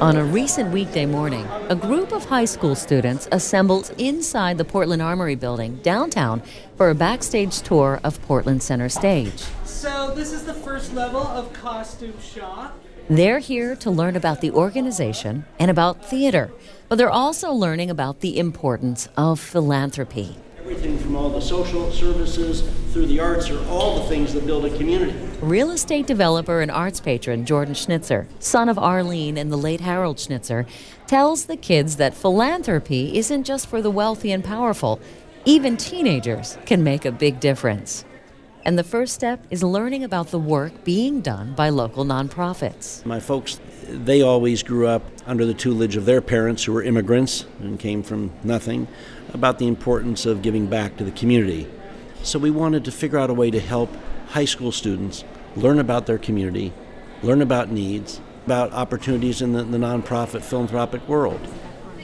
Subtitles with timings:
[0.00, 5.02] On a recent weekday morning, a group of high school students assembled inside the Portland
[5.02, 6.40] Armory building downtown
[6.76, 9.44] for a backstage tour of Portland Center Stage.
[9.66, 12.78] So, this is the first level of Costume Shop.
[13.10, 16.50] They're here to learn about the organization and about theater,
[16.88, 20.34] but they're also learning about the importance of philanthropy.
[20.70, 22.62] Everything from all the social services
[22.92, 25.18] through the arts are all the things that build a community.
[25.40, 30.20] Real estate developer and arts patron Jordan Schnitzer, son of Arlene and the late Harold
[30.20, 30.66] Schnitzer,
[31.08, 35.00] tells the kids that philanthropy isn't just for the wealthy and powerful.
[35.44, 38.04] Even teenagers can make a big difference.
[38.64, 43.04] And the first step is learning about the work being done by local nonprofits.
[43.04, 47.44] My folks, they always grew up under the tutelage of their parents who were immigrants
[47.58, 48.86] and came from nothing
[49.34, 51.66] about the importance of giving back to the community.
[52.22, 53.90] So we wanted to figure out a way to help
[54.28, 55.24] high school students
[55.56, 56.72] learn about their community,
[57.22, 61.40] learn about needs, about opportunities in the, the nonprofit philanthropic world.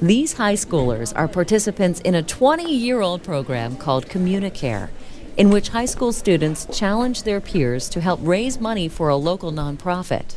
[0.00, 4.90] These high schoolers are participants in a 20 year old program called Communicare
[5.38, 9.52] in which high school students challenge their peers to help raise money for a local
[9.52, 10.34] nonprofit.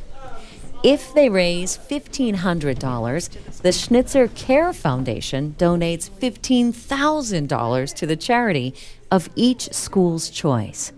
[0.84, 8.74] If they raise $1,500, the Schnitzer Care Foundation donates $15,000 to the charity
[9.12, 10.92] of each school's choice.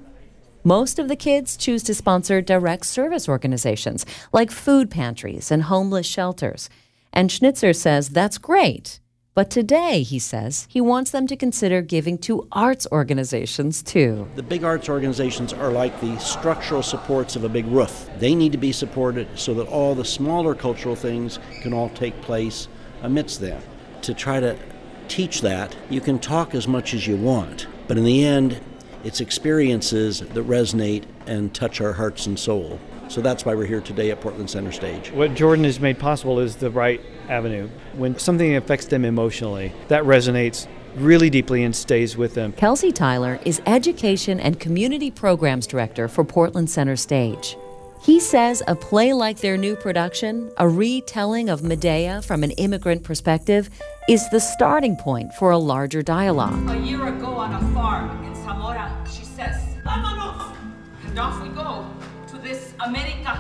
[0.64, 6.08] Most of the kids choose to sponsor direct service organizations like food pantries and homeless
[6.08, 6.70] shelters.
[7.12, 9.02] And Schnitzer says that's great.
[9.36, 14.28] But today, he says, he wants them to consider giving to arts organizations too.
[14.36, 18.08] The big arts organizations are like the structural supports of a big roof.
[18.20, 22.22] They need to be supported so that all the smaller cultural things can all take
[22.22, 22.68] place
[23.02, 23.60] amidst them.
[24.04, 24.56] To try to
[25.08, 28.62] teach that, you can talk as much as you want, but in the end,
[29.04, 32.80] it's experiences that resonate and touch our hearts and soul.
[33.10, 35.12] So that's why we're here today at Portland Center Stage.
[35.12, 37.70] What Jordan has made possible is the right avenue.
[37.96, 42.54] When something affects them emotionally, that resonates really deeply and stays with them.
[42.54, 47.58] Kelsey Tyler is Education and Community Programs Director for Portland Center Stage.
[48.04, 53.04] He says a play like their new production, a retelling of Medea from an immigrant
[53.04, 53.70] perspective,
[54.10, 56.70] is the starting point for a larger dialogue.
[56.70, 59.56] A year ago on a farm in Zamora, she says,
[59.86, 60.54] Vámonos!
[61.06, 61.86] And off we go
[62.44, 63.40] this America.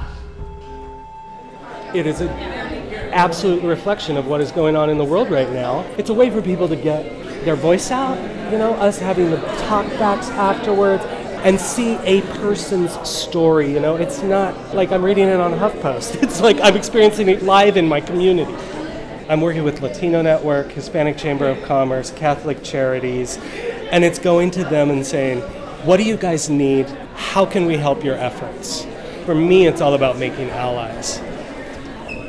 [1.93, 2.29] It is an
[3.13, 5.81] absolute reflection of what is going on in the world right now.
[5.97, 7.03] It's a way for people to get
[7.43, 8.17] their voice out,
[8.51, 9.37] you know, us having the
[9.67, 11.03] talkbacks afterwards
[11.43, 13.97] and see a person's story, you know.
[13.97, 16.23] It's not like I'm reading it on HuffPost.
[16.23, 18.55] It's like I'm experiencing it live in my community.
[19.29, 23.37] I'm working with Latino Network, Hispanic Chamber of Commerce, Catholic Charities,
[23.91, 25.41] and it's going to them and saying,
[25.85, 26.87] what do you guys need?
[27.15, 28.87] How can we help your efforts?
[29.25, 31.21] For me, it's all about making allies.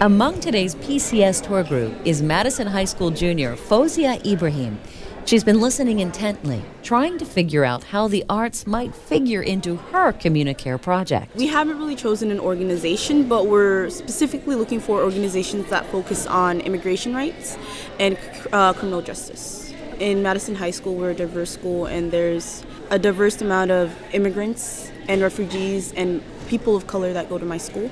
[0.01, 4.79] Among today's PCS tour group is Madison High School junior Fozia Ibrahim.
[5.25, 10.13] She's been listening intently, trying to figure out how the arts might figure into her
[10.13, 11.35] Communicare project.
[11.35, 16.61] We haven't really chosen an organization, but we're specifically looking for organizations that focus on
[16.61, 17.59] immigration rights
[17.99, 18.17] and
[18.53, 19.75] uh, criminal justice.
[19.99, 24.93] In Madison High School, we're a diverse school, and there's a diverse amount of immigrants
[25.09, 27.91] and refugees and people of color that go to my school.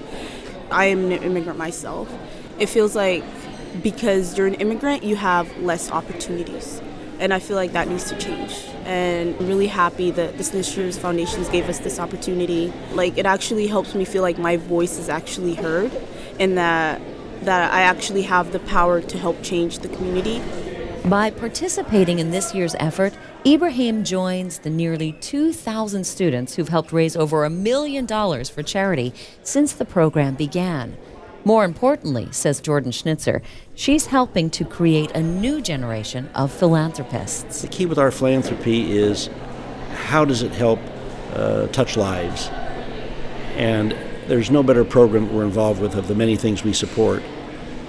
[0.70, 2.12] I am an immigrant myself.
[2.58, 3.22] It feels like
[3.82, 6.80] because you're an immigrant, you have less opportunities.
[7.18, 8.52] And I feel like that needs to change.
[8.84, 12.72] And I'm really happy that the Schnitzer Foundations gave us this opportunity.
[12.92, 15.92] Like it actually helps me feel like my voice is actually heard
[16.40, 17.00] and that
[17.42, 20.40] that I actually have the power to help change the community.
[21.04, 23.14] By participating in this year's effort,
[23.44, 29.12] Ibrahim joins the nearly 2,000 students who've helped raise over a million dollars for charity
[29.42, 30.96] since the program began.
[31.44, 33.42] More importantly, says Jordan Schnitzer,
[33.74, 37.62] she's helping to create a new generation of philanthropists.
[37.62, 39.28] The key with our philanthropy is
[39.90, 40.78] how does it help
[41.32, 42.46] uh, touch lives?
[43.56, 43.90] And
[44.28, 47.24] there's no better program we're involved with of the many things we support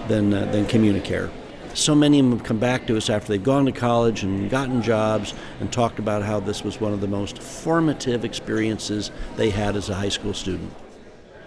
[0.08, 1.30] than, uh, than Communicare
[1.74, 4.50] so many of them have come back to us after they've gone to college and
[4.50, 9.50] gotten jobs and talked about how this was one of the most formative experiences they
[9.50, 10.72] had as a high school student.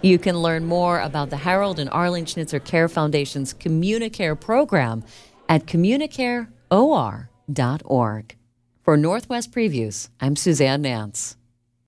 [0.03, 5.05] You can learn more about the Harold and Arlene Schnitzer Care Foundation's Communicare program
[5.49, 8.37] at communicareor.org.
[8.83, 11.37] For Northwest Previews, I'm Suzanne Nance.